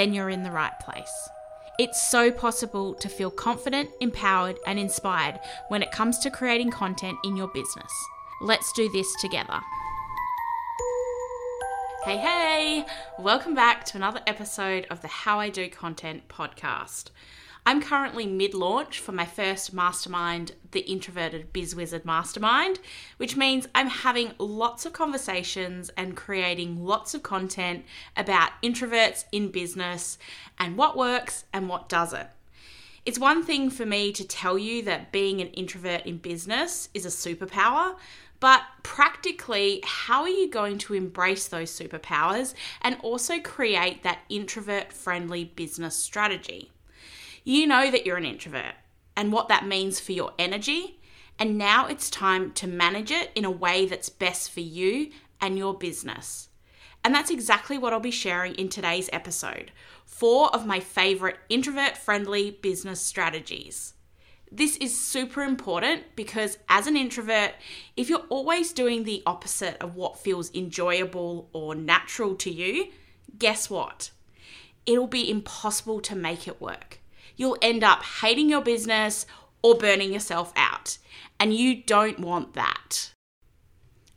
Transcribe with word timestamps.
then 0.00 0.14
you're 0.14 0.30
in 0.30 0.42
the 0.42 0.50
right 0.50 0.80
place. 0.80 1.28
It's 1.78 2.00
so 2.00 2.30
possible 2.30 2.94
to 2.94 3.06
feel 3.06 3.30
confident, 3.30 3.90
empowered, 4.00 4.58
and 4.66 4.78
inspired 4.78 5.38
when 5.68 5.82
it 5.82 5.92
comes 5.92 6.16
to 6.20 6.30
creating 6.30 6.70
content 6.70 7.18
in 7.22 7.36
your 7.36 7.48
business. 7.48 7.92
Let's 8.40 8.72
do 8.72 8.88
this 8.92 9.14
together. 9.20 9.60
Hey, 12.06 12.16
hey! 12.16 12.86
Welcome 13.18 13.54
back 13.54 13.84
to 13.84 13.98
another 13.98 14.22
episode 14.26 14.86
of 14.88 15.02
the 15.02 15.08
How 15.08 15.38
I 15.38 15.50
Do 15.50 15.68
Content 15.68 16.28
podcast. 16.28 17.10
I'm 17.70 17.80
currently 17.80 18.26
mid 18.26 18.52
launch 18.52 18.98
for 18.98 19.12
my 19.12 19.24
first 19.24 19.72
mastermind, 19.72 20.56
the 20.72 20.80
Introverted 20.80 21.52
Biz 21.52 21.76
Wizard 21.76 22.04
Mastermind, 22.04 22.80
which 23.16 23.36
means 23.36 23.68
I'm 23.76 23.86
having 23.86 24.32
lots 24.40 24.86
of 24.86 24.92
conversations 24.92 25.88
and 25.96 26.16
creating 26.16 26.84
lots 26.84 27.14
of 27.14 27.22
content 27.22 27.84
about 28.16 28.50
introverts 28.60 29.24
in 29.30 29.52
business 29.52 30.18
and 30.58 30.76
what 30.76 30.96
works 30.96 31.44
and 31.52 31.68
what 31.68 31.88
doesn't. 31.88 32.28
It's 33.06 33.20
one 33.20 33.44
thing 33.44 33.70
for 33.70 33.86
me 33.86 34.10
to 34.14 34.26
tell 34.26 34.58
you 34.58 34.82
that 34.82 35.12
being 35.12 35.40
an 35.40 35.50
introvert 35.50 36.04
in 36.04 36.18
business 36.18 36.88
is 36.92 37.06
a 37.06 37.08
superpower, 37.08 37.94
but 38.40 38.62
practically, 38.82 39.80
how 39.84 40.22
are 40.22 40.28
you 40.28 40.50
going 40.50 40.78
to 40.78 40.94
embrace 40.94 41.46
those 41.46 41.70
superpowers 41.70 42.52
and 42.82 42.96
also 43.04 43.38
create 43.38 44.02
that 44.02 44.22
introvert 44.28 44.92
friendly 44.92 45.44
business 45.44 45.94
strategy? 45.94 46.72
You 47.44 47.66
know 47.66 47.90
that 47.90 48.04
you're 48.04 48.18
an 48.18 48.26
introvert 48.26 48.74
and 49.16 49.32
what 49.32 49.48
that 49.48 49.66
means 49.66 49.98
for 49.98 50.12
your 50.12 50.32
energy, 50.38 51.00
and 51.38 51.56
now 51.56 51.86
it's 51.86 52.10
time 52.10 52.52
to 52.52 52.66
manage 52.66 53.10
it 53.10 53.30
in 53.34 53.46
a 53.46 53.50
way 53.50 53.86
that's 53.86 54.10
best 54.10 54.50
for 54.50 54.60
you 54.60 55.10
and 55.40 55.56
your 55.56 55.72
business. 55.72 56.48
And 57.02 57.14
that's 57.14 57.30
exactly 57.30 57.78
what 57.78 57.94
I'll 57.94 58.00
be 58.00 58.10
sharing 58.10 58.54
in 58.54 58.68
today's 58.68 59.08
episode 59.12 59.72
four 60.04 60.54
of 60.54 60.66
my 60.66 60.80
favorite 60.80 61.38
introvert 61.48 61.96
friendly 61.96 62.50
business 62.50 63.00
strategies. 63.00 63.94
This 64.52 64.76
is 64.76 64.98
super 64.98 65.42
important 65.42 66.02
because, 66.14 66.58
as 66.68 66.86
an 66.86 66.96
introvert, 66.96 67.52
if 67.96 68.10
you're 68.10 68.26
always 68.28 68.74
doing 68.74 69.04
the 69.04 69.22
opposite 69.24 69.78
of 69.80 69.94
what 69.94 70.18
feels 70.18 70.54
enjoyable 70.54 71.48
or 71.54 71.74
natural 71.74 72.34
to 72.34 72.50
you, 72.50 72.88
guess 73.38 73.70
what? 73.70 74.10
It'll 74.84 75.06
be 75.06 75.30
impossible 75.30 76.00
to 76.00 76.16
make 76.16 76.46
it 76.46 76.60
work 76.60 76.99
you'll 77.40 77.56
end 77.62 77.82
up 77.82 78.02
hating 78.02 78.50
your 78.50 78.60
business 78.60 79.24
or 79.62 79.74
burning 79.74 80.12
yourself 80.12 80.52
out. 80.56 80.98
And 81.40 81.54
you 81.54 81.82
don't 81.82 82.20
want 82.20 82.52
that. 82.52 83.14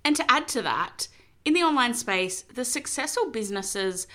And 0.03 0.13
to 0.17 0.29
add 0.29 0.49
to 0.49 0.61
that, 0.63 1.07
in 1.45 1.53
the 1.53 1.63
online 1.63 1.93
space, 1.93 2.41
the 2.41 2.65
successful 2.65 3.29
businesses 3.29 4.07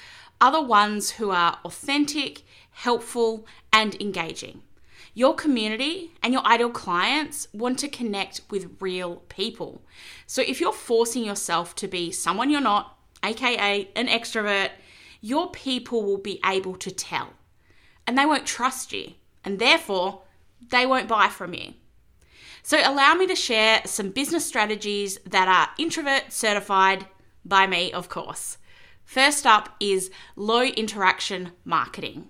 are 0.42 0.52
the 0.52 0.60
ones 0.60 1.12
who 1.12 1.30
are 1.30 1.58
authentic, 1.64 2.42
helpful, 2.70 3.46
and 3.72 3.98
engaging. 3.98 4.60
Your 5.14 5.34
community 5.34 6.12
and 6.22 6.34
your 6.34 6.46
ideal 6.46 6.68
clients 6.68 7.48
want 7.54 7.78
to 7.78 7.88
connect 7.88 8.42
with 8.50 8.76
real 8.78 9.22
people. 9.30 9.80
So 10.26 10.42
if 10.42 10.60
you're 10.60 10.70
forcing 10.70 11.24
yourself 11.24 11.74
to 11.76 11.88
be 11.88 12.12
someone 12.12 12.50
you're 12.50 12.60
not, 12.60 12.98
aka 13.24 13.88
an 13.96 14.06
extrovert, 14.06 14.72
your 15.22 15.50
people 15.50 16.04
will 16.04 16.18
be 16.18 16.40
able 16.44 16.76
to 16.76 16.90
tell 16.90 17.30
and 18.08 18.16
they 18.16 18.24
won't 18.24 18.46
trust 18.46 18.90
you, 18.94 19.12
and 19.44 19.58
therefore 19.58 20.22
they 20.70 20.86
won't 20.86 21.06
buy 21.06 21.28
from 21.28 21.52
you. 21.52 21.74
So, 22.62 22.78
allow 22.82 23.12
me 23.12 23.26
to 23.26 23.36
share 23.36 23.82
some 23.84 24.12
business 24.12 24.46
strategies 24.46 25.18
that 25.26 25.46
are 25.46 25.74
introvert 25.78 26.32
certified 26.32 27.06
by 27.44 27.66
me, 27.66 27.92
of 27.92 28.08
course. 28.08 28.56
First 29.04 29.46
up 29.46 29.76
is 29.78 30.10
low 30.36 30.62
interaction 30.62 31.52
marketing. 31.66 32.28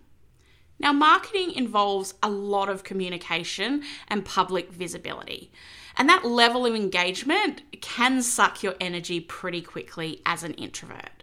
Now, 0.80 0.92
marketing 0.92 1.52
involves 1.52 2.14
a 2.24 2.28
lot 2.28 2.68
of 2.68 2.82
communication 2.82 3.84
and 4.08 4.24
public 4.24 4.72
visibility, 4.72 5.52
and 5.96 6.08
that 6.08 6.24
level 6.24 6.66
of 6.66 6.74
engagement 6.74 7.62
can 7.80 8.20
suck 8.22 8.64
your 8.64 8.74
energy 8.80 9.20
pretty 9.20 9.62
quickly 9.62 10.22
as 10.26 10.42
an 10.42 10.54
introvert. 10.54 11.22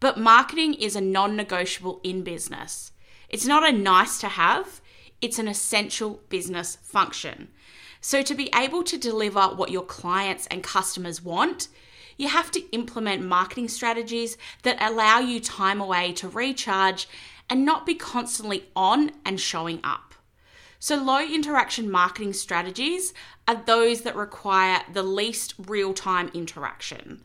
But 0.00 0.18
marketing 0.18 0.72
is 0.72 0.96
a 0.96 1.02
non 1.02 1.36
negotiable 1.36 2.00
in 2.02 2.22
business. 2.22 2.91
It's 3.32 3.46
not 3.46 3.66
a 3.66 3.72
nice 3.72 4.18
to 4.20 4.28
have, 4.28 4.82
it's 5.22 5.38
an 5.38 5.48
essential 5.48 6.20
business 6.28 6.76
function. 6.76 7.48
So, 8.02 8.20
to 8.22 8.34
be 8.34 8.50
able 8.54 8.82
to 8.84 8.98
deliver 8.98 9.40
what 9.40 9.70
your 9.70 9.84
clients 9.84 10.46
and 10.48 10.62
customers 10.62 11.22
want, 11.22 11.68
you 12.18 12.28
have 12.28 12.50
to 12.50 12.70
implement 12.72 13.24
marketing 13.24 13.68
strategies 13.68 14.36
that 14.64 14.82
allow 14.82 15.20
you 15.20 15.40
time 15.40 15.80
away 15.80 16.12
to 16.14 16.28
recharge 16.28 17.08
and 17.48 17.64
not 17.64 17.86
be 17.86 17.94
constantly 17.94 18.64
on 18.76 19.12
and 19.24 19.40
showing 19.40 19.80
up. 19.82 20.14
So, 20.78 20.96
low 20.96 21.24
interaction 21.24 21.90
marketing 21.90 22.34
strategies 22.34 23.14
are 23.48 23.62
those 23.64 24.02
that 24.02 24.16
require 24.16 24.82
the 24.92 25.04
least 25.04 25.54
real 25.66 25.94
time 25.94 26.30
interaction. 26.34 27.22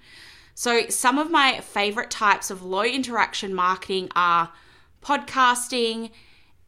So, 0.54 0.88
some 0.90 1.18
of 1.18 1.32
my 1.32 1.60
favorite 1.60 2.12
types 2.12 2.50
of 2.50 2.64
low 2.64 2.84
interaction 2.84 3.54
marketing 3.54 4.10
are 4.16 4.52
podcasting, 5.08 6.12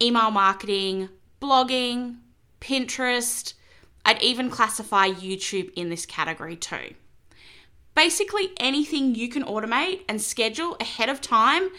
email 0.02 0.32
marketing, 0.32 1.10
blogging, 1.42 2.16
Pinterest. 2.62 3.54
I'd 4.06 4.24
even 4.24 4.50
classify 4.50 5.10
YouTube 5.10 5.74
in 5.76 5.90
this 5.90 6.06
category 6.06 6.56
too. 6.56 6.94
Basically, 7.96 8.52
anything 8.58 9.14
you 9.14 9.28
can 9.28 9.44
automate 9.44 10.04
and 10.08 10.22
schedule 10.22 10.78
ahead 10.80 11.10
of 11.10 11.20
time, 11.20 11.70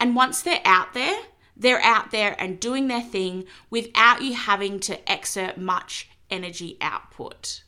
and 0.00 0.16
once 0.16 0.40
they're 0.40 0.62
out 0.64 0.94
there, 0.94 1.18
they're 1.54 1.82
out 1.82 2.12
there 2.12 2.34
and 2.38 2.58
doing 2.58 2.88
their 2.88 3.02
thing 3.02 3.44
without 3.68 4.22
you 4.22 4.32
having 4.32 4.80
to 4.80 4.98
exert 5.12 5.58
much 5.58 6.08
energy 6.30 6.78
output. 6.80 7.62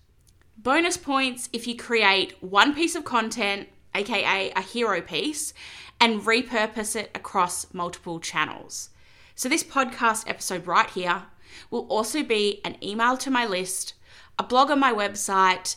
Bonus 0.57 0.97
points 0.97 1.51
if 1.53 1.67
you 1.67 1.77
create 1.77 2.43
one 2.43 2.75
piece 2.75 2.95
of 2.95 3.05
content, 3.05 3.69
aka 3.95 4.51
a 4.53 4.63
hero 4.63 5.03
piece, 5.03 5.53
and 6.01 6.23
repurpose 6.23 6.97
it 6.97 7.11
across 7.15 7.73
multiple 7.73 8.21
channels. 8.21 8.91
So, 9.35 9.49
this 9.49 9.65
podcast 9.65 10.29
episode 10.29 10.67
right 10.67 10.91
here 10.91 11.25
will 11.71 11.87
also 11.89 12.23
be 12.23 12.61
an 12.65 12.77
email 12.83 13.17
to 13.19 13.31
my 13.31 13.47
list, 13.47 13.95
a 14.39 14.43
blog 14.43 14.71
on 14.71 14.81
my 14.81 14.93
website, 14.93 15.77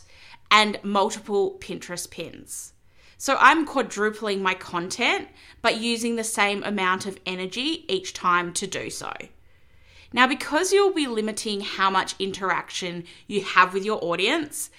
and 0.50 0.78
multiple 0.82 1.58
Pinterest 1.60 2.10
pins. 2.10 2.72
So, 3.18 3.36
I'm 3.38 3.64
quadrupling 3.64 4.42
my 4.42 4.54
content, 4.54 5.28
but 5.60 5.80
using 5.80 6.16
the 6.16 6.24
same 6.24 6.62
amount 6.64 7.06
of 7.06 7.18
energy 7.24 7.84
each 7.88 8.12
time 8.12 8.52
to 8.54 8.66
do 8.66 8.90
so. 8.90 9.12
Now, 10.12 10.26
because 10.26 10.72
you'll 10.72 10.92
be 10.92 11.06
limiting 11.06 11.62
how 11.62 11.88
much 11.88 12.14
interaction 12.18 13.04
you 13.26 13.42
have 13.42 13.72
with 13.72 13.84
your 13.84 14.02
audience, 14.04 14.70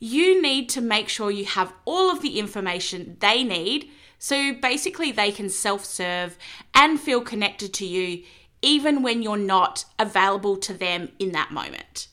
you 0.00 0.42
need 0.42 0.68
to 0.70 0.80
make 0.80 1.08
sure 1.08 1.30
you 1.30 1.44
have 1.44 1.72
all 1.84 2.10
of 2.10 2.20
the 2.20 2.38
information 2.38 3.16
they 3.20 3.44
need 3.44 3.90
so 4.22 4.54
basically, 4.54 5.10
they 5.10 5.32
can 5.32 5.48
self 5.48 5.84
serve 5.84 6.38
and 6.76 7.00
feel 7.00 7.22
connected 7.22 7.74
to 7.74 7.84
you 7.84 8.22
even 8.62 9.02
when 9.02 9.20
you're 9.20 9.36
not 9.36 9.84
available 9.98 10.56
to 10.58 10.72
them 10.72 11.10
in 11.18 11.32
that 11.32 11.50
moment. 11.50 12.06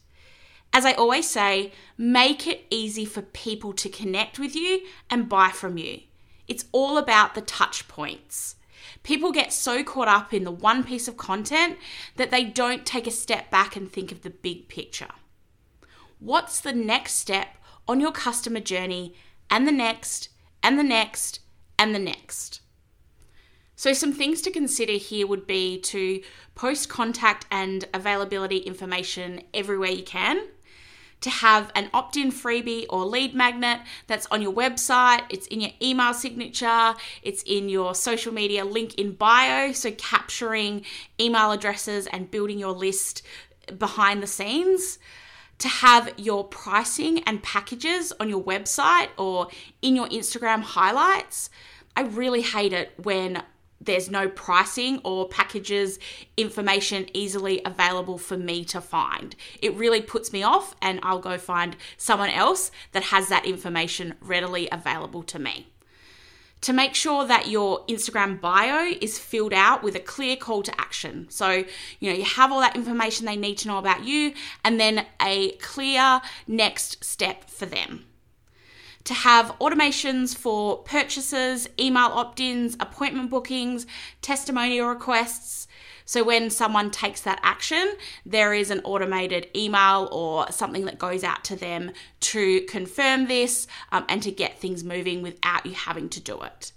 As 0.74 0.86
I 0.86 0.94
always 0.94 1.30
say, 1.30 1.72
make 2.00 2.48
it 2.48 2.66
easy 2.72 3.06
for 3.06 3.22
people 3.22 3.74
to 3.74 3.90
connect 3.90 4.40
with 4.40 4.56
you 4.56 4.82
and 5.12 5.30
buy 5.30 5.50
from 5.50 5.78
you. 5.78 6.00
It's 6.48 6.66
all 6.72 6.98
about 6.98 7.36
the 7.36 7.42
touch 7.42 7.88
points. 7.88 8.56
People 9.04 9.32
get 9.32 9.54
so 9.54 9.84
caught 9.84 10.08
up 10.08 10.34
in 10.34 10.46
the 10.46 10.50
one 10.50 10.84
piece 10.84 11.08
of 11.08 11.16
content 11.16 11.78
that 12.16 12.32
they 12.32 12.44
don't 12.44 12.88
take 12.88 13.06
a 13.06 13.12
step 13.12 13.52
back 13.52 13.76
and 13.76 13.88
think 13.92 14.12
of 14.12 14.24
the 14.24 14.32
big 14.32 14.68
picture. 14.68 15.12
What's 16.18 16.60
the 16.60 16.74
next 16.74 17.18
step 17.18 17.50
on 17.88 18.00
your 18.00 18.12
customer 18.12 18.62
journey, 18.62 19.14
and 19.52 19.68
the 19.68 19.72
next, 19.72 20.30
and 20.64 20.80
the 20.80 20.84
next, 20.84 21.42
and 21.80 21.96
the 21.96 22.00
next? 22.00 22.62
So, 23.76 23.94
some 23.94 24.12
things 24.12 24.42
to 24.42 24.52
consider 24.52 24.94
here 24.94 25.26
would 25.26 25.48
be 25.48 25.80
to 25.82 26.22
post 26.54 26.90
contact 26.90 27.46
and 27.50 27.86
availability 27.94 28.58
information 28.58 29.42
everywhere 29.54 29.92
you 29.92 30.04
can 30.04 30.42
to 31.22 31.30
have 31.30 31.72
an 31.76 31.90
opt 31.94 32.16
in 32.18 32.32
freebie 32.32 32.86
or 32.90 33.06
lead 33.06 33.34
magnet 33.34 33.80
that's 34.08 34.26
on 34.28 34.42
your 34.42 34.54
website, 34.54 35.24
it's 35.30 35.48
in 35.48 35.62
your 35.62 35.72
email 35.82 36.14
signature, 36.14 36.94
it's 37.22 37.44
in 37.44 37.70
your 37.70 37.94
social 37.94 38.34
media 38.34 38.64
link 38.64 38.96
in 38.96 39.14
bio. 39.14 39.72
So, 39.72 39.92
capturing 39.92 40.86
email 41.20 41.52
addresses 41.52 42.08
and 42.08 42.30
building 42.30 42.60
your 42.60 42.72
list 42.72 43.22
behind 43.78 44.24
the 44.24 44.28
scenes. 44.28 45.00
To 45.60 45.68
have 45.68 46.14
your 46.18 46.46
pricing 46.46 47.20
and 47.24 47.44
packages 47.44 48.12
on 48.20 48.30
your 48.30 48.42
website 48.42 49.10
or 49.18 49.50
in 49.82 49.96
your 49.96 50.08
Instagram 50.08 50.62
highlights. 50.62 51.50
I 51.96 52.02
really 52.02 52.42
hate 52.42 52.74
it 52.74 52.94
when 53.02 53.44
there's 53.82 54.10
no 54.10 54.28
pricing 54.28 55.00
or 55.04 55.28
packages 55.28 56.00
information 56.38 57.08
easily 57.14 57.62
available 57.66 58.18
for 58.18 58.38
me 58.38 58.66
to 58.66 58.82
find. 58.82 59.36
It 59.62 59.74
really 59.76 60.02
puts 60.02 60.34
me 60.34 60.44
off, 60.44 60.76
and 60.82 61.00
I'll 61.04 61.20
go 61.20 61.38
find 61.38 61.78
someone 61.98 62.30
else 62.30 62.72
that 62.92 63.04
has 63.04 63.30
that 63.30 63.46
information 63.46 64.16
readily 64.22 64.68
available 64.72 65.24
to 65.24 65.40
me. 65.40 65.68
To 66.62 66.74
make 66.74 66.94
sure 66.94 67.26
that 67.26 67.48
your 67.48 67.86
Instagram 67.86 68.42
bio 68.42 68.92
is 69.00 69.18
filled 69.18 69.54
out 69.54 69.82
with 69.82 69.96
a 69.96 70.00
clear 70.00 70.36
call 70.36 70.62
to 70.64 70.82
action. 70.82 71.28
So, 71.30 71.64
you 72.00 72.10
know, 72.10 72.18
you 72.18 72.26
have 72.26 72.52
all 72.52 72.60
that 72.60 72.76
information 72.76 73.26
they 73.26 73.38
need 73.38 73.58
to 73.60 73.70
know 73.70 73.78
about 73.78 74.04
you, 74.04 74.34
and 74.66 74.78
then 74.80 75.06
a 75.22 75.52
clear 75.54 76.22
next 76.48 77.04
step 77.04 77.50
for 77.50 77.66
them 77.66 78.06
to 79.06 79.14
have 79.14 79.58
automations 79.60 80.38
for 80.38 80.78
purchases, 80.80 81.68
email 81.80 82.12
opt 82.14 82.40
ins, 82.40 82.76
appointment 82.80 83.30
bookings, 83.30 83.88
testimonial 84.22 84.88
requests. 84.88 85.68
So, 86.10 86.24
when 86.24 86.50
someone 86.50 86.90
takes 86.90 87.22
that 87.22 87.40
action, 87.44 87.94
there 88.26 88.52
is 88.52 88.72
an 88.72 88.80
automated 88.80 89.48
email 89.56 90.10
or 90.12 90.52
something 90.52 90.86
that 90.86 90.98
goes 90.98 91.24
out 91.24 91.44
to 91.44 91.56
them 91.56 91.92
to 92.22 92.62
confirm 92.62 93.28
this 93.28 93.68
um, 93.92 94.06
and 94.10 94.24
to 94.24 94.32
get 94.32 94.58
things 94.58 94.84
moving 94.84 95.22
without 95.22 95.68
you 95.68 95.74
having 95.74 96.10
to 96.10 96.20
do 96.20 96.42
it 96.42 96.72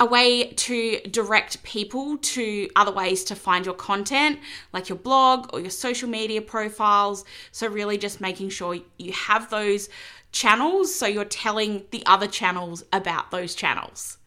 a 0.00 0.04
way 0.04 0.48
to 0.54 0.98
direct 1.12 1.62
people 1.62 2.18
to 2.18 2.68
other 2.74 2.90
ways 2.90 3.22
to 3.22 3.36
find 3.36 3.64
your 3.64 3.76
content, 3.76 4.40
like 4.72 4.88
your 4.88 4.98
blog 4.98 5.54
or 5.54 5.60
your 5.60 5.70
social 5.70 6.08
media 6.08 6.42
profiles. 6.42 7.24
So, 7.52 7.68
really, 7.68 7.98
just 7.98 8.20
making 8.20 8.48
sure 8.48 8.78
you 8.98 9.12
have 9.12 9.48
those 9.48 9.88
channels 10.32 10.92
so 10.92 11.06
you're 11.06 11.24
telling 11.24 11.84
the 11.92 12.04
other 12.04 12.26
channels 12.26 12.84
about 12.92 13.30
those 13.30 13.54
channels. 13.54 14.18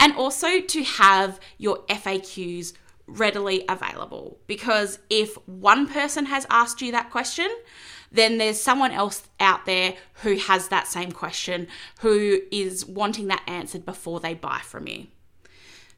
And 0.00 0.14
also 0.14 0.60
to 0.60 0.82
have 0.84 1.38
your 1.58 1.82
FAQs 1.88 2.72
readily 3.06 3.64
available 3.68 4.38
because 4.46 4.98
if 5.08 5.36
one 5.46 5.86
person 5.86 6.26
has 6.26 6.46
asked 6.50 6.82
you 6.82 6.92
that 6.92 7.10
question, 7.10 7.48
then 8.10 8.38
there's 8.38 8.60
someone 8.60 8.92
else 8.92 9.28
out 9.40 9.66
there 9.66 9.94
who 10.22 10.36
has 10.36 10.68
that 10.68 10.86
same 10.86 11.12
question 11.12 11.68
who 12.00 12.40
is 12.50 12.84
wanting 12.86 13.28
that 13.28 13.44
answered 13.46 13.84
before 13.84 14.20
they 14.20 14.34
buy 14.34 14.60
from 14.62 14.86
you. 14.88 15.06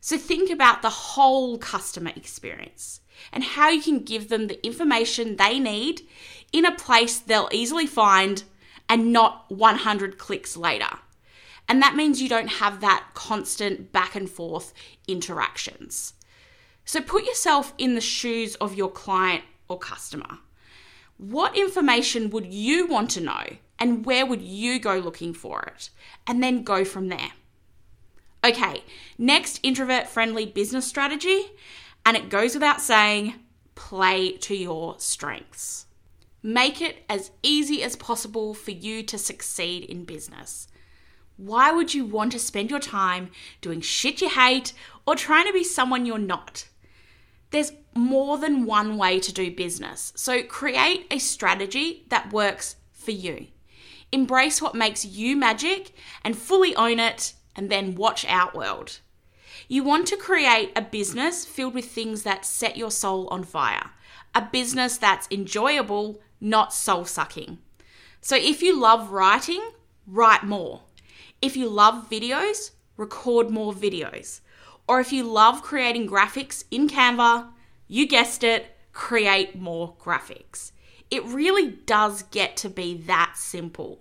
So 0.00 0.16
think 0.16 0.50
about 0.50 0.82
the 0.82 0.90
whole 0.90 1.58
customer 1.58 2.12
experience 2.14 3.00
and 3.32 3.43
how 3.43 3.69
you 3.69 3.82
can 3.82 4.00
give 4.00 4.28
them 4.28 4.46
the 4.46 4.64
information 4.64 5.37
they 5.37 5.58
need 5.58 6.02
in 6.52 6.64
a 6.64 6.75
place 6.75 7.19
they'll 7.19 7.49
easily 7.52 7.87
find 7.87 8.44
and 8.88 9.12
not 9.12 9.50
100 9.50 10.19
clicks 10.19 10.56
later. 10.56 10.99
And 11.69 11.82
that 11.82 11.96
means 11.96 12.22
you 12.22 12.28
don't 12.28 12.49
have 12.49 12.81
that 12.81 13.08
constant 13.14 13.93
back 13.93 14.14
and 14.14 14.31
forth 14.31 14.72
interactions. 15.06 16.14
So 16.88 17.02
put 17.02 17.26
yourself 17.26 17.75
in 17.76 17.94
the 17.94 18.00
shoes 18.00 18.55
of 18.55 18.75
your 18.75 18.90
client 18.90 19.44
or 19.69 19.79
customer. 19.79 20.38
What 21.19 21.55
information 21.55 22.31
would 22.31 22.46
you 22.46 22.87
want 22.87 23.11
to 23.11 23.20
know 23.20 23.44
and 23.79 24.06
where 24.06 24.25
would 24.25 24.40
you 24.40 24.79
go 24.79 24.96
looking 24.96 25.35
for 25.35 25.61
it? 25.64 25.90
And 26.26 26.43
then 26.43 26.62
go 26.62 26.87
from 26.87 27.08
there. 27.08 27.32
Okay, 28.43 28.85
next 29.19 29.61
introvert 29.62 30.08
friendly 30.08 30.46
business 30.46 30.87
strategy, 30.87 31.52
and 32.06 32.17
it 32.17 32.31
goes 32.31 32.55
without 32.55 32.81
saying 32.81 33.35
play 33.75 34.32
to 34.38 34.55
your 34.55 34.94
strengths. 34.99 35.85
Make 36.43 36.81
it 36.81 37.05
as 37.06 37.32
easy 37.43 37.82
as 37.82 37.96
possible 37.96 38.55
for 38.55 38.70
you 38.70 39.02
to 39.02 39.19
succeed 39.19 39.85
in 39.85 40.05
business. 40.05 40.69
Why 41.37 41.70
would 41.70 41.93
you 41.93 42.06
want 42.06 42.32
to 42.32 42.38
spend 42.38 42.70
your 42.70 42.81
time 42.81 43.31
doing 43.61 43.82
shit 43.82 44.23
you 44.23 44.31
hate 44.31 44.73
or 45.06 45.14
trying 45.14 45.46
to 45.46 45.52
be 45.52 45.64
someone 45.64 46.06
you're 46.06 46.17
not? 46.17 46.67
There's 47.50 47.72
more 47.94 48.38
than 48.38 48.66
one 48.66 48.96
way 48.96 49.18
to 49.20 49.32
do 49.32 49.50
business, 49.50 50.12
so 50.14 50.42
create 50.42 51.06
a 51.10 51.18
strategy 51.18 52.04
that 52.08 52.32
works 52.32 52.76
for 52.92 53.10
you. 53.10 53.46
Embrace 54.12 54.60
what 54.60 54.74
makes 54.74 55.04
you 55.04 55.36
magic 55.36 55.92
and 56.22 56.36
fully 56.36 56.74
own 56.76 56.98
it, 56.98 57.34
and 57.56 57.70
then 57.70 57.94
watch 57.94 58.24
out, 58.26 58.54
world. 58.54 59.00
You 59.66 59.82
want 59.82 60.06
to 60.08 60.16
create 60.16 60.72
a 60.76 60.82
business 60.82 61.44
filled 61.44 61.74
with 61.74 61.86
things 61.86 62.22
that 62.22 62.44
set 62.44 62.76
your 62.76 62.90
soul 62.90 63.28
on 63.28 63.44
fire, 63.44 63.90
a 64.34 64.42
business 64.42 64.96
that's 64.96 65.28
enjoyable 65.30 66.20
not 66.40 66.72
soul 66.72 67.04
sucking. 67.04 67.58
So 68.20 68.36
if 68.36 68.62
you 68.62 68.78
love 68.78 69.10
writing, 69.10 69.70
write 70.06 70.44
more. 70.44 70.82
If 71.42 71.56
you 71.56 71.68
love 71.68 72.08
videos, 72.10 72.70
record 72.96 73.50
more 73.50 73.72
videos. 73.72 74.40
Or 74.88 75.00
if 75.00 75.12
you 75.12 75.23
love 75.23 75.62
creating 75.62 76.08
graphics 76.08 76.64
in 76.70 76.88
Canva, 76.88 77.49
you 77.87 78.08
guessed 78.08 78.43
it, 78.43 78.75
create 78.93 79.55
more 79.55 79.94
graphics. 80.00 80.73
It 81.11 81.25
really 81.25 81.69
does 81.69 82.23
get 82.23 82.56
to 82.58 82.70
be 82.70 82.96
that 83.06 83.35
simple. 83.37 84.00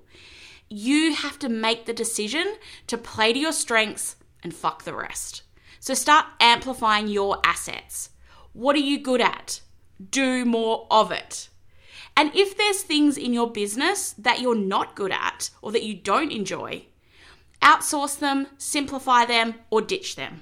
You 0.70 1.14
have 1.14 1.38
to 1.40 1.50
make 1.50 1.86
the 1.86 1.94
decision 1.94 2.56
to 2.88 2.98
play 2.98 3.34
to 3.34 3.40
your 3.40 3.52
strengths 3.52 4.16
and 4.42 4.54
fuck 4.56 4.84
the 4.84 4.96
rest. 4.96 5.44
So 5.80 5.94
start 5.94 6.26
amplifying 6.40 7.08
your 7.08 7.40
assets. 7.44 8.10
What 8.54 8.76
are 8.76 8.80
you 8.80 9.00
good 9.00 9.22
at? 9.22 9.62
Do 10.10 10.46
more 10.46 10.88
of 10.90 11.12
it. 11.12 11.50
And 12.16 12.32
if 12.34 12.58
there's 12.58 12.82
things 12.82 13.18
in 13.18 13.34
your 13.34 13.50
business 13.50 14.14
that 14.18 14.42
you're 14.42 14.56
not 14.56 14.96
good 14.96 15.12
at 15.12 15.50
or 15.62 15.72
that 15.72 15.84
you 15.84 15.94
don't 15.94 16.32
enjoy, 16.32 16.86
outsource 17.62 18.20
them, 18.20 18.48
simplify 18.58 19.26
them, 19.26 19.56
or 19.70 19.82
ditch 19.82 20.16
them. 20.16 20.42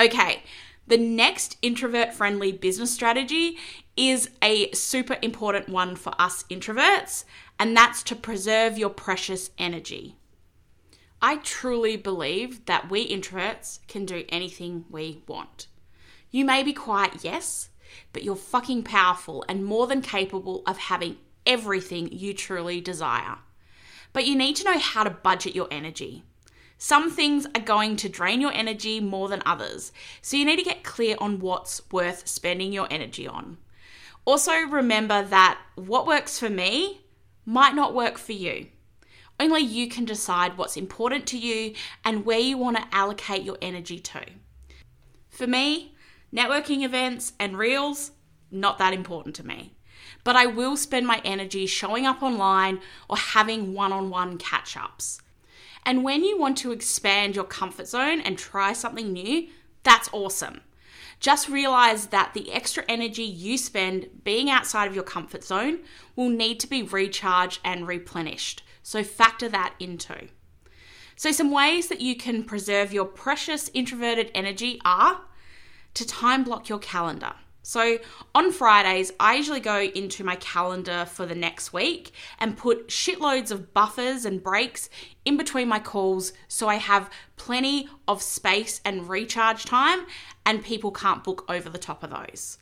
Okay, 0.00 0.42
the 0.86 0.96
next 0.96 1.58
introvert 1.60 2.14
friendly 2.14 2.52
business 2.52 2.90
strategy 2.90 3.58
is 3.98 4.30
a 4.42 4.72
super 4.72 5.18
important 5.20 5.68
one 5.68 5.94
for 5.94 6.14
us 6.18 6.44
introverts, 6.44 7.24
and 7.58 7.76
that's 7.76 8.02
to 8.04 8.16
preserve 8.16 8.78
your 8.78 8.88
precious 8.88 9.50
energy. 9.58 10.16
I 11.20 11.36
truly 11.36 11.98
believe 11.98 12.64
that 12.64 12.90
we 12.90 13.06
introverts 13.06 13.86
can 13.88 14.06
do 14.06 14.24
anything 14.30 14.86
we 14.88 15.22
want. 15.26 15.66
You 16.30 16.46
may 16.46 16.62
be 16.62 16.72
quiet, 16.72 17.22
yes, 17.22 17.68
but 18.14 18.24
you're 18.24 18.36
fucking 18.36 18.84
powerful 18.84 19.44
and 19.50 19.66
more 19.66 19.86
than 19.86 20.00
capable 20.00 20.62
of 20.66 20.78
having 20.78 21.18
everything 21.44 22.10
you 22.10 22.32
truly 22.32 22.80
desire. 22.80 23.36
But 24.14 24.26
you 24.26 24.34
need 24.34 24.56
to 24.56 24.64
know 24.64 24.78
how 24.78 25.04
to 25.04 25.10
budget 25.10 25.54
your 25.54 25.68
energy. 25.70 26.24
Some 26.82 27.10
things 27.10 27.46
are 27.54 27.60
going 27.60 27.96
to 27.96 28.08
drain 28.08 28.40
your 28.40 28.52
energy 28.52 28.98
more 28.98 29.28
than 29.28 29.42
others, 29.46 29.92
so 30.22 30.36
you 30.36 30.44
need 30.44 30.56
to 30.56 30.64
get 30.64 30.82
clear 30.82 31.14
on 31.18 31.38
what's 31.38 31.82
worth 31.92 32.26
spending 32.26 32.72
your 32.72 32.88
energy 32.90 33.28
on. 33.28 33.58
Also, 34.24 34.52
remember 34.52 35.22
that 35.22 35.60
what 35.76 36.06
works 36.06 36.38
for 36.38 36.50
me 36.50 37.02
might 37.44 37.74
not 37.74 37.94
work 37.94 38.18
for 38.18 38.32
you. 38.32 38.68
Only 39.38 39.60
you 39.60 39.88
can 39.88 40.04
decide 40.04 40.58
what's 40.58 40.76
important 40.76 41.26
to 41.28 41.38
you 41.38 41.74
and 42.04 42.24
where 42.24 42.40
you 42.40 42.58
want 42.58 42.78
to 42.78 42.88
allocate 42.92 43.42
your 43.42 43.58
energy 43.62 43.98
to. 43.98 44.24
For 45.28 45.46
me, 45.46 45.94
Networking 46.32 46.84
events 46.84 47.32
and 47.40 47.58
reels, 47.58 48.12
not 48.52 48.78
that 48.78 48.92
important 48.92 49.34
to 49.36 49.46
me. 49.46 49.74
But 50.22 50.36
I 50.36 50.46
will 50.46 50.76
spend 50.76 51.06
my 51.06 51.20
energy 51.24 51.66
showing 51.66 52.06
up 52.06 52.22
online 52.22 52.80
or 53.08 53.16
having 53.16 53.74
one 53.74 53.92
on 53.92 54.10
one 54.10 54.38
catch 54.38 54.76
ups. 54.76 55.20
And 55.84 56.04
when 56.04 56.24
you 56.24 56.38
want 56.38 56.58
to 56.58 56.72
expand 56.72 57.34
your 57.34 57.44
comfort 57.44 57.88
zone 57.88 58.20
and 58.20 58.36
try 58.36 58.72
something 58.72 59.12
new, 59.12 59.48
that's 59.82 60.10
awesome. 60.12 60.60
Just 61.20 61.48
realize 61.48 62.06
that 62.06 62.32
the 62.32 62.52
extra 62.52 62.84
energy 62.88 63.22
you 63.22 63.58
spend 63.58 64.22
being 64.24 64.48
outside 64.48 64.88
of 64.88 64.94
your 64.94 65.04
comfort 65.04 65.44
zone 65.44 65.80
will 66.16 66.30
need 66.30 66.58
to 66.60 66.66
be 66.66 66.82
recharged 66.82 67.60
and 67.64 67.86
replenished. 67.86 68.62
So 68.82 69.02
factor 69.04 69.48
that 69.48 69.74
into. 69.78 70.28
So, 71.16 71.32
some 71.32 71.50
ways 71.50 71.88
that 71.88 72.00
you 72.00 72.16
can 72.16 72.44
preserve 72.44 72.94
your 72.94 73.04
precious 73.04 73.70
introverted 73.74 74.30
energy 74.34 74.80
are 74.86 75.20
to 75.92 76.06
time 76.06 76.44
block 76.44 76.70
your 76.70 76.78
calendar. 76.78 77.34
So 77.62 77.98
on 78.34 78.52
Fridays, 78.52 79.12
I 79.20 79.34
usually 79.34 79.60
go 79.60 79.80
into 79.80 80.24
my 80.24 80.36
calendar 80.36 81.04
for 81.04 81.26
the 81.26 81.34
next 81.34 81.72
week 81.72 82.12
and 82.38 82.56
put 82.56 82.88
shitloads 82.88 83.50
of 83.50 83.74
buffers 83.74 84.24
and 84.24 84.42
breaks 84.42 84.88
in 85.24 85.36
between 85.36 85.68
my 85.68 85.78
calls 85.78 86.32
so 86.48 86.68
I 86.68 86.76
have 86.76 87.10
plenty 87.36 87.88
of 88.08 88.22
space 88.22 88.80
and 88.84 89.08
recharge 89.08 89.64
time 89.64 90.06
and 90.46 90.64
people 90.64 90.90
can't 90.90 91.22
book 91.22 91.44
over 91.48 91.68
the 91.68 91.78
top 91.78 92.02
of 92.02 92.10
those. 92.10 92.58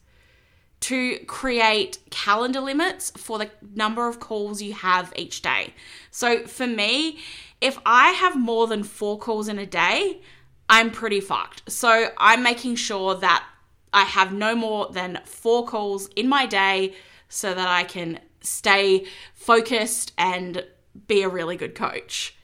To 0.81 1.19
create 1.26 1.99
calendar 2.11 2.61
limits 2.61 3.11
for 3.17 3.38
the 3.38 3.50
number 3.75 4.09
of 4.09 4.21
calls 4.21 4.62
you 4.62 4.75
have 4.75 5.12
each 5.17 5.43
day. 5.43 5.75
So 6.11 6.47
for 6.47 6.67
me, 6.67 7.19
if 7.61 7.78
I 7.85 8.11
have 8.11 8.38
more 8.38 8.67
than 8.67 8.85
four 8.85 9.19
calls 9.19 9.49
in 9.49 9.59
a 9.59 9.67
day, 9.67 10.21
I'm 10.69 10.90
pretty 10.90 11.21
fucked. 11.21 11.71
So 11.71 12.11
I'm 12.19 12.43
making 12.43 12.76
sure 12.76 13.14
that 13.17 13.45
I 13.92 14.04
have 14.04 14.33
no 14.33 14.54
more 14.54 14.88
than 14.90 15.21
four 15.25 15.66
calls 15.66 16.09
in 16.09 16.28
my 16.28 16.47
day 16.47 16.95
so 17.28 17.54
that 17.54 17.68
I 17.68 17.85
can 17.85 18.21
stay 18.40 19.07
focused 19.35 20.12
and 20.16 20.64
be 21.07 21.23
a 21.23 21.28
really 21.28 21.57
good 21.57 21.75
coach. 21.75 22.35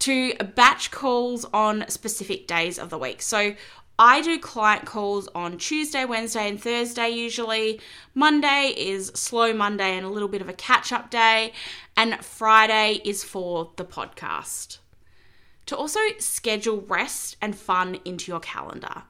To 0.00 0.34
batch 0.54 0.90
calls 0.90 1.44
on 1.52 1.84
specific 1.88 2.46
days 2.46 2.78
of 2.78 2.88
the 2.88 2.98
week. 2.98 3.20
So 3.20 3.54
I 3.98 4.22
do 4.22 4.38
client 4.38 4.86
calls 4.86 5.28
on 5.34 5.58
Tuesday, 5.58 6.06
Wednesday, 6.06 6.48
and 6.48 6.58
Thursday 6.58 7.10
usually. 7.10 7.82
Monday 8.14 8.72
is 8.74 9.08
slow 9.08 9.52
Monday 9.52 9.94
and 9.94 10.06
a 10.06 10.08
little 10.08 10.28
bit 10.28 10.40
of 10.40 10.48
a 10.48 10.54
catch 10.54 10.90
up 10.90 11.10
day. 11.10 11.52
And 11.98 12.24
Friday 12.24 13.02
is 13.04 13.22
for 13.22 13.72
the 13.76 13.84
podcast. 13.84 14.78
To 15.66 15.76
also 15.76 16.00
schedule 16.18 16.80
rest 16.88 17.36
and 17.42 17.54
fun 17.54 17.98
into 18.06 18.32
your 18.32 18.40
calendar. 18.40 19.02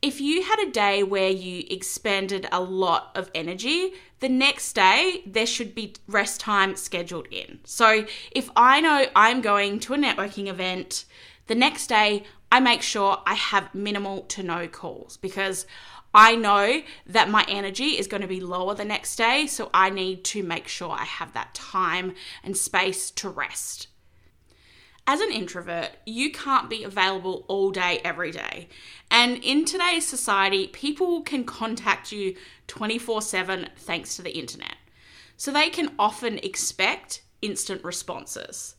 If 0.00 0.20
you 0.20 0.42
had 0.42 0.60
a 0.60 0.70
day 0.70 1.02
where 1.02 1.30
you 1.30 1.64
expended 1.68 2.48
a 2.52 2.60
lot 2.60 3.10
of 3.16 3.32
energy, 3.34 3.94
the 4.20 4.28
next 4.28 4.74
day 4.74 5.22
there 5.26 5.46
should 5.46 5.74
be 5.74 5.94
rest 6.06 6.40
time 6.40 6.76
scheduled 6.76 7.26
in. 7.32 7.58
So 7.64 8.06
if 8.30 8.48
I 8.54 8.80
know 8.80 9.06
I'm 9.16 9.40
going 9.40 9.80
to 9.80 9.94
a 9.94 9.98
networking 9.98 10.46
event, 10.46 11.04
the 11.48 11.56
next 11.56 11.88
day 11.88 12.22
I 12.52 12.60
make 12.60 12.82
sure 12.82 13.22
I 13.26 13.34
have 13.34 13.74
minimal 13.74 14.22
to 14.22 14.44
no 14.44 14.68
calls 14.68 15.16
because 15.16 15.66
I 16.14 16.36
know 16.36 16.82
that 17.06 17.28
my 17.28 17.44
energy 17.48 17.98
is 17.98 18.06
going 18.06 18.22
to 18.22 18.28
be 18.28 18.40
lower 18.40 18.74
the 18.74 18.84
next 18.84 19.16
day, 19.16 19.46
so 19.46 19.68
I 19.74 19.90
need 19.90 20.24
to 20.26 20.44
make 20.44 20.68
sure 20.68 20.90
I 20.90 21.04
have 21.04 21.32
that 21.34 21.54
time 21.54 22.14
and 22.44 22.56
space 22.56 23.10
to 23.10 23.28
rest 23.28 23.88
as 25.08 25.22
an 25.22 25.32
introvert, 25.32 25.88
you 26.04 26.30
can't 26.30 26.68
be 26.68 26.84
available 26.84 27.46
all 27.48 27.70
day, 27.70 27.98
every 28.04 28.30
day. 28.30 28.68
And 29.10 29.42
in 29.42 29.64
today's 29.64 30.06
society, 30.06 30.66
people 30.66 31.22
can 31.22 31.44
contact 31.44 32.12
you 32.12 32.36
24 32.66 33.22
7 33.22 33.70
thanks 33.74 34.16
to 34.16 34.22
the 34.22 34.38
internet. 34.38 34.76
So 35.38 35.50
they 35.50 35.70
can 35.70 35.94
often 35.98 36.36
expect 36.38 37.22
instant 37.40 37.82
responses. 37.84 38.76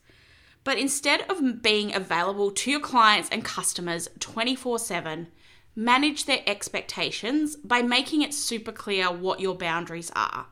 But 0.63 0.77
instead 0.77 1.21
of 1.31 1.63
being 1.63 1.95
available 1.95 2.51
to 2.51 2.69
your 2.69 2.79
clients 2.79 3.29
and 3.31 3.43
customers 3.43 4.07
24 4.19 4.77
7, 4.77 5.29
manage 5.75 6.25
their 6.25 6.43
expectations 6.45 7.55
by 7.55 7.81
making 7.81 8.21
it 8.21 8.35
super 8.35 8.71
clear 8.71 9.11
what 9.11 9.39
your 9.39 9.55
boundaries 9.55 10.11
are, 10.15 10.45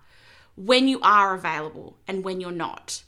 when 0.55 0.87
you 0.87 0.99
are 1.01 1.35
available 1.35 1.99
and 2.07 2.23
when 2.23 2.41
you're 2.41 2.51
not. 2.51 3.03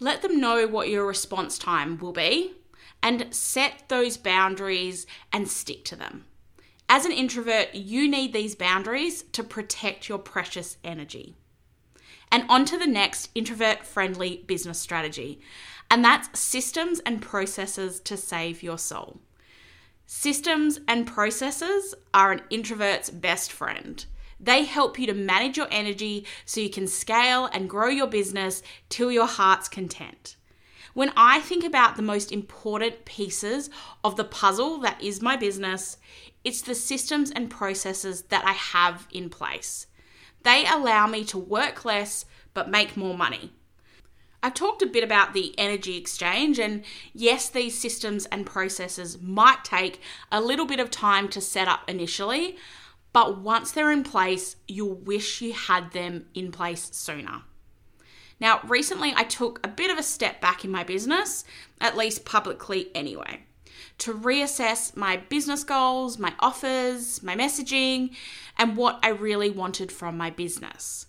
Let 0.00 0.22
them 0.22 0.40
know 0.40 0.66
what 0.66 0.88
your 0.88 1.06
response 1.06 1.58
time 1.58 1.98
will 1.98 2.12
be 2.12 2.54
and 3.02 3.32
set 3.34 3.88
those 3.88 4.16
boundaries 4.16 5.06
and 5.32 5.48
stick 5.48 5.84
to 5.86 5.96
them. 5.96 6.24
As 6.88 7.04
an 7.04 7.12
introvert, 7.12 7.74
you 7.74 8.08
need 8.08 8.32
these 8.32 8.54
boundaries 8.54 9.22
to 9.32 9.44
protect 9.44 10.08
your 10.08 10.18
precious 10.18 10.78
energy. 10.82 11.34
And 12.30 12.44
on 12.48 12.64
to 12.66 12.78
the 12.78 12.86
next 12.86 13.30
introvert 13.34 13.84
friendly 13.84 14.44
business 14.46 14.78
strategy, 14.78 15.40
and 15.90 16.04
that's 16.04 16.38
systems 16.38 17.00
and 17.00 17.22
processes 17.22 18.00
to 18.00 18.16
save 18.16 18.62
your 18.62 18.78
soul. 18.78 19.20
Systems 20.06 20.80
and 20.88 21.06
processes 21.06 21.94
are 22.14 22.32
an 22.32 22.42
introvert's 22.50 23.10
best 23.10 23.52
friend. 23.52 24.04
They 24.40 24.64
help 24.64 24.98
you 24.98 25.06
to 25.06 25.14
manage 25.14 25.56
your 25.56 25.68
energy 25.70 26.24
so 26.44 26.60
you 26.60 26.70
can 26.70 26.86
scale 26.86 27.46
and 27.52 27.68
grow 27.68 27.88
your 27.88 28.06
business 28.06 28.62
till 28.88 29.10
your 29.10 29.26
heart's 29.26 29.68
content. 29.68 30.36
When 30.94 31.12
I 31.16 31.40
think 31.40 31.64
about 31.64 31.96
the 31.96 32.02
most 32.02 32.32
important 32.32 33.04
pieces 33.04 33.70
of 34.02 34.16
the 34.16 34.24
puzzle 34.24 34.78
that 34.78 35.00
is 35.02 35.22
my 35.22 35.36
business, 35.36 35.96
it's 36.44 36.62
the 36.62 36.74
systems 36.74 37.30
and 37.30 37.50
processes 37.50 38.22
that 38.22 38.44
I 38.44 38.52
have 38.52 39.06
in 39.12 39.28
place. 39.28 39.86
They 40.42 40.66
allow 40.66 41.06
me 41.06 41.24
to 41.26 41.38
work 41.38 41.84
less 41.84 42.24
but 42.54 42.70
make 42.70 42.96
more 42.96 43.16
money. 43.16 43.52
I've 44.42 44.54
talked 44.54 44.82
a 44.82 44.86
bit 44.86 45.02
about 45.02 45.34
the 45.34 45.52
energy 45.58 45.96
exchange, 45.96 46.60
and 46.60 46.84
yes, 47.12 47.48
these 47.48 47.76
systems 47.76 48.26
and 48.26 48.46
processes 48.46 49.20
might 49.20 49.64
take 49.64 50.00
a 50.30 50.40
little 50.40 50.66
bit 50.66 50.78
of 50.78 50.90
time 50.90 51.28
to 51.30 51.40
set 51.40 51.66
up 51.66 51.80
initially, 51.88 52.56
but 53.18 53.40
once 53.40 53.72
they're 53.72 53.90
in 53.90 54.04
place, 54.04 54.54
you'll 54.68 54.94
wish 54.94 55.42
you 55.42 55.52
had 55.52 55.90
them 55.90 56.26
in 56.34 56.52
place 56.52 56.88
sooner. 56.92 57.42
Now, 58.38 58.60
recently 58.68 59.12
I 59.16 59.24
took 59.24 59.58
a 59.66 59.68
bit 59.68 59.90
of 59.90 59.98
a 59.98 60.04
step 60.04 60.40
back 60.40 60.64
in 60.64 60.70
my 60.70 60.84
business, 60.84 61.44
at 61.80 61.96
least 61.96 62.24
publicly 62.24 62.92
anyway, 62.94 63.40
to 63.98 64.14
reassess 64.14 64.96
my 64.96 65.16
business 65.16 65.64
goals, 65.64 66.16
my 66.16 66.32
offers, 66.38 67.20
my 67.20 67.34
messaging, 67.34 68.14
and 68.56 68.76
what 68.76 69.00
I 69.02 69.08
really 69.08 69.50
wanted 69.50 69.90
from 69.90 70.16
my 70.16 70.30
business. 70.30 71.06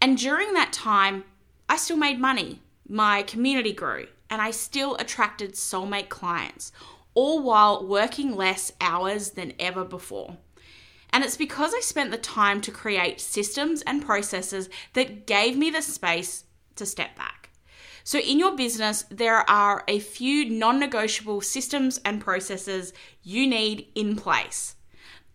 And 0.00 0.16
during 0.16 0.52
that 0.52 0.72
time, 0.72 1.24
I 1.68 1.76
still 1.76 1.96
made 1.96 2.20
money, 2.20 2.62
my 2.88 3.24
community 3.24 3.72
grew, 3.72 4.06
and 4.30 4.40
I 4.40 4.52
still 4.52 4.94
attracted 5.00 5.54
soulmate 5.54 6.08
clients, 6.08 6.70
all 7.14 7.42
while 7.42 7.84
working 7.84 8.36
less 8.36 8.70
hours 8.80 9.30
than 9.30 9.54
ever 9.58 9.84
before. 9.84 10.36
And 11.18 11.24
it's 11.24 11.36
because 11.36 11.74
I 11.74 11.80
spent 11.80 12.12
the 12.12 12.16
time 12.16 12.60
to 12.60 12.70
create 12.70 13.20
systems 13.20 13.82
and 13.82 14.06
processes 14.06 14.70
that 14.92 15.26
gave 15.26 15.56
me 15.56 15.68
the 15.68 15.82
space 15.82 16.44
to 16.76 16.86
step 16.86 17.16
back. 17.16 17.50
So, 18.04 18.20
in 18.20 18.38
your 18.38 18.54
business, 18.54 19.04
there 19.10 19.38
are 19.50 19.82
a 19.88 19.98
few 19.98 20.48
non 20.48 20.78
negotiable 20.78 21.40
systems 21.40 22.00
and 22.04 22.20
processes 22.20 22.92
you 23.24 23.48
need 23.48 23.88
in 23.96 24.14
place. 24.14 24.76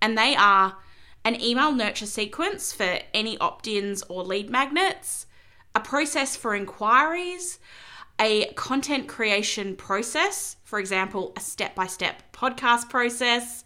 And 0.02 0.18
they 0.18 0.38
are 0.38 0.78
an 1.26 1.42
email 1.42 1.74
nurture 1.74 2.06
sequence 2.06 2.72
for 2.72 3.00
any 3.14 3.38
opt 3.40 3.68
ins 3.68 4.04
or 4.04 4.24
lead 4.24 4.50
magnets, 4.50 5.26
a 5.76 5.82
process 5.82 6.38
for 6.38 6.56
inquiries, 6.56 7.60
a 8.18 8.46
content 8.54 9.10
creation 9.10 9.76
process, 9.76 10.56
for 10.64 10.80
example, 10.80 11.34
a 11.36 11.42
step 11.42 11.76
by 11.76 11.88
step 11.88 12.32
podcast 12.32 12.90
process, 12.90 13.66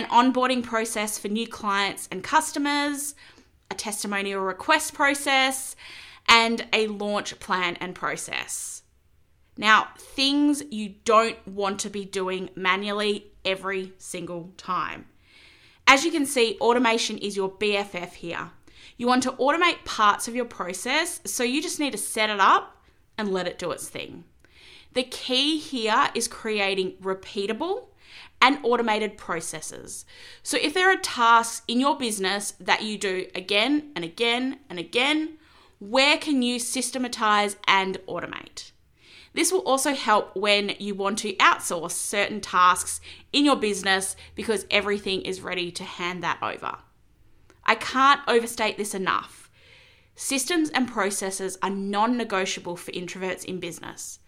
an 0.00 0.06
onboarding 0.06 0.62
process 0.62 1.18
for 1.18 1.28
new 1.28 1.46
clients 1.46 2.08
and 2.10 2.24
customers, 2.24 3.14
a 3.70 3.74
testimonial 3.74 4.40
request 4.40 4.94
process, 4.94 5.76
and 6.26 6.66
a 6.72 6.86
launch 6.86 7.38
plan 7.38 7.76
and 7.80 7.94
process. 7.94 8.82
Now, 9.58 9.88
things 9.98 10.62
you 10.70 10.94
don't 11.04 11.36
want 11.46 11.80
to 11.80 11.90
be 11.90 12.06
doing 12.06 12.48
manually 12.54 13.26
every 13.44 13.92
single 13.98 14.52
time. 14.56 15.04
As 15.86 16.04
you 16.04 16.10
can 16.10 16.24
see, 16.24 16.56
automation 16.62 17.18
is 17.18 17.36
your 17.36 17.50
BFF 17.50 18.14
here. 18.14 18.52
You 18.96 19.06
want 19.06 19.22
to 19.24 19.32
automate 19.32 19.84
parts 19.84 20.28
of 20.28 20.34
your 20.34 20.46
process, 20.46 21.20
so 21.26 21.44
you 21.44 21.60
just 21.60 21.78
need 21.78 21.92
to 21.92 21.98
set 21.98 22.30
it 22.30 22.40
up 22.40 22.78
and 23.18 23.30
let 23.30 23.46
it 23.46 23.58
do 23.58 23.70
its 23.70 23.88
thing. 23.88 24.24
The 24.94 25.02
key 25.02 25.58
here 25.58 26.08
is 26.14 26.26
creating 26.26 26.92
repeatable 27.02 27.88
and 28.40 28.58
automated 28.62 29.16
processes. 29.16 30.04
So, 30.42 30.56
if 30.60 30.74
there 30.74 30.90
are 30.90 30.96
tasks 30.96 31.62
in 31.68 31.80
your 31.80 31.96
business 31.96 32.52
that 32.60 32.82
you 32.82 32.98
do 32.98 33.26
again 33.34 33.90
and 33.94 34.04
again 34.04 34.60
and 34.68 34.78
again, 34.78 35.38
where 35.78 36.18
can 36.18 36.42
you 36.42 36.58
systematize 36.58 37.56
and 37.66 37.98
automate? 38.06 38.72
This 39.32 39.52
will 39.52 39.60
also 39.60 39.94
help 39.94 40.34
when 40.34 40.74
you 40.78 40.94
want 40.94 41.18
to 41.18 41.34
outsource 41.34 41.92
certain 41.92 42.40
tasks 42.40 43.00
in 43.32 43.44
your 43.44 43.56
business 43.56 44.16
because 44.34 44.66
everything 44.70 45.22
is 45.22 45.40
ready 45.40 45.70
to 45.72 45.84
hand 45.84 46.22
that 46.22 46.38
over. 46.42 46.78
I 47.64 47.76
can't 47.76 48.20
overstate 48.26 48.76
this 48.76 48.94
enough. 48.94 49.48
Systems 50.16 50.70
and 50.70 50.88
processes 50.88 51.56
are 51.62 51.70
non 51.70 52.16
negotiable 52.16 52.76
for 52.76 52.90
introverts 52.90 53.44
in 53.44 53.60
business. 53.60 54.18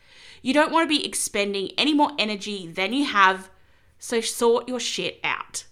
You 0.40 0.54
don't 0.54 0.72
want 0.72 0.88
to 0.88 0.96
be 0.96 1.04
expending 1.04 1.70
any 1.76 1.92
more 1.92 2.12
energy 2.18 2.66
than 2.66 2.92
you 2.92 3.04
have 3.04 3.50
so 4.02 4.20
sort 4.20 4.66
your 4.66 4.80
shit 4.80 5.20
out. 5.22 5.64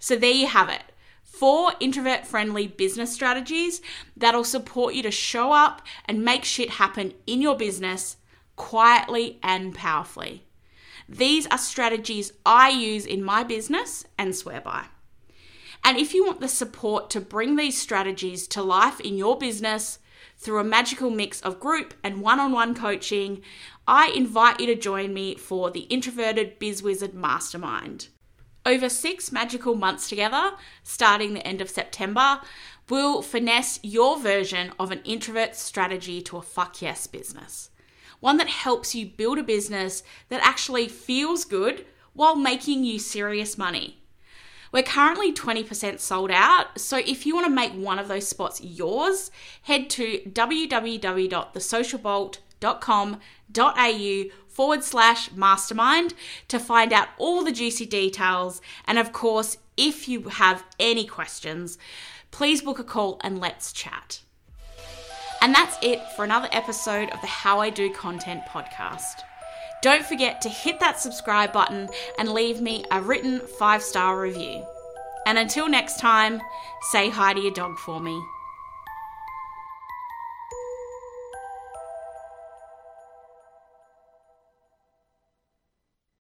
So 0.00 0.16
there 0.16 0.32
you 0.32 0.48
have 0.48 0.68
it. 0.68 0.82
Four 1.22 1.72
introvert 1.78 2.26
friendly 2.26 2.66
business 2.66 3.12
strategies 3.12 3.80
that'll 4.16 4.42
support 4.42 4.94
you 4.94 5.04
to 5.04 5.12
show 5.12 5.52
up 5.52 5.80
and 6.06 6.24
make 6.24 6.44
shit 6.44 6.70
happen 6.70 7.14
in 7.28 7.40
your 7.40 7.56
business 7.56 8.16
quietly 8.56 9.38
and 9.40 9.72
powerfully. 9.72 10.42
These 11.08 11.46
are 11.46 11.58
strategies 11.58 12.32
I 12.44 12.70
use 12.70 13.06
in 13.06 13.22
my 13.22 13.44
business 13.44 14.04
and 14.18 14.34
swear 14.34 14.60
by. 14.60 14.86
And 15.84 15.96
if 15.96 16.12
you 16.12 16.26
want 16.26 16.40
the 16.40 16.48
support 16.48 17.08
to 17.10 17.20
bring 17.20 17.54
these 17.54 17.80
strategies 17.80 18.48
to 18.48 18.62
life 18.62 18.98
in 18.98 19.16
your 19.16 19.38
business 19.38 20.00
through 20.36 20.58
a 20.58 20.64
magical 20.64 21.10
mix 21.10 21.40
of 21.42 21.60
group 21.60 21.94
and 22.02 22.20
one 22.20 22.40
on 22.40 22.50
one 22.50 22.74
coaching, 22.74 23.42
I 23.92 24.06
invite 24.10 24.60
you 24.60 24.66
to 24.66 24.76
join 24.76 25.12
me 25.12 25.34
for 25.34 25.68
the 25.68 25.80
Introverted 25.80 26.60
Biz 26.60 26.80
Wizard 26.80 27.12
Mastermind. 27.12 28.06
Over 28.64 28.88
six 28.88 29.32
magical 29.32 29.74
months 29.74 30.08
together, 30.08 30.52
starting 30.84 31.34
the 31.34 31.44
end 31.44 31.60
of 31.60 31.68
September, 31.68 32.40
we'll 32.88 33.20
finesse 33.20 33.80
your 33.82 34.16
version 34.16 34.70
of 34.78 34.92
an 34.92 35.00
introvert 35.02 35.56
strategy 35.56 36.22
to 36.22 36.36
a 36.36 36.42
fuck 36.42 36.80
yes 36.80 37.08
business. 37.08 37.70
One 38.20 38.36
that 38.36 38.46
helps 38.46 38.94
you 38.94 39.06
build 39.06 39.38
a 39.38 39.42
business 39.42 40.04
that 40.28 40.40
actually 40.40 40.86
feels 40.86 41.44
good 41.44 41.84
while 42.12 42.36
making 42.36 42.84
you 42.84 43.00
serious 43.00 43.58
money. 43.58 44.04
We're 44.70 44.84
currently 44.84 45.32
20% 45.32 45.98
sold 45.98 46.30
out, 46.30 46.78
so 46.78 46.98
if 46.98 47.26
you 47.26 47.34
want 47.34 47.46
to 47.46 47.52
make 47.52 47.72
one 47.72 47.98
of 47.98 48.06
those 48.06 48.28
spots 48.28 48.60
yours, 48.62 49.32
head 49.62 49.90
to 49.90 50.22
www.thesocialbolt.com.au 52.60 54.24
forward 54.48 54.84
slash 54.84 55.32
mastermind 55.32 56.14
to 56.48 56.58
find 56.58 56.92
out 56.92 57.08
all 57.18 57.44
the 57.44 57.52
juicy 57.52 57.86
details. 57.86 58.60
And 58.86 58.98
of 58.98 59.12
course, 59.12 59.56
if 59.76 60.08
you 60.08 60.22
have 60.24 60.64
any 60.78 61.06
questions, 61.06 61.78
please 62.30 62.62
book 62.62 62.78
a 62.78 62.84
call 62.84 63.20
and 63.22 63.40
let's 63.40 63.72
chat. 63.72 64.20
And 65.42 65.54
that's 65.54 65.78
it 65.80 66.00
for 66.14 66.24
another 66.24 66.48
episode 66.52 67.08
of 67.10 67.20
the 67.22 67.26
How 67.26 67.60
I 67.60 67.70
Do 67.70 67.90
Content 67.92 68.42
podcast. 68.46 69.22
Don't 69.82 70.04
forget 70.04 70.42
to 70.42 70.50
hit 70.50 70.78
that 70.80 71.00
subscribe 71.00 71.54
button 71.54 71.88
and 72.18 72.28
leave 72.28 72.60
me 72.60 72.84
a 72.90 73.00
written 73.00 73.40
five 73.40 73.82
star 73.82 74.20
review. 74.20 74.62
And 75.26 75.38
until 75.38 75.68
next 75.68 75.98
time, 75.98 76.42
say 76.90 77.08
hi 77.08 77.32
to 77.32 77.40
your 77.40 77.52
dog 77.52 77.78
for 77.78 78.00
me. 78.00 78.20